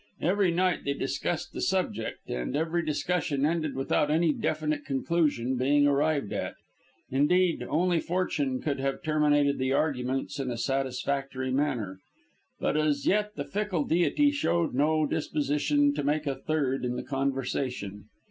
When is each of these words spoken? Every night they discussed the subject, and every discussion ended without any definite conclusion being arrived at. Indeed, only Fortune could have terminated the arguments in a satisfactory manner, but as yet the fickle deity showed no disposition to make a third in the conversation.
Every 0.21 0.49
night 0.49 0.83
they 0.83 0.95
discussed 0.95 1.53
the 1.53 1.61
subject, 1.61 2.27
and 2.27 2.55
every 2.55 2.83
discussion 2.83 3.45
ended 3.45 3.75
without 3.75 4.09
any 4.09 4.33
definite 4.33 4.83
conclusion 4.83 5.57
being 5.57 5.85
arrived 5.85 6.33
at. 6.33 6.55
Indeed, 7.11 7.61
only 7.69 7.99
Fortune 7.99 8.63
could 8.63 8.79
have 8.79 9.03
terminated 9.03 9.59
the 9.59 9.73
arguments 9.73 10.39
in 10.39 10.49
a 10.49 10.57
satisfactory 10.57 11.51
manner, 11.51 11.99
but 12.59 12.75
as 12.75 13.05
yet 13.05 13.35
the 13.35 13.45
fickle 13.45 13.83
deity 13.83 14.31
showed 14.31 14.73
no 14.73 15.05
disposition 15.05 15.93
to 15.93 16.03
make 16.03 16.25
a 16.25 16.33
third 16.33 16.83
in 16.83 16.95
the 16.95 17.03
conversation. 17.03 18.05